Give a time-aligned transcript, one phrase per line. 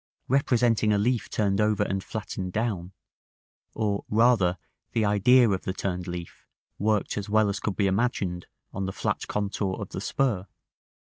[0.27, 2.91] representing a leaf turned over and flattened down;
[3.75, 4.57] or, rather,
[4.93, 6.47] the idea of the turned leaf,
[6.79, 10.47] worked as well as could be imagined on the flat contour of the spur.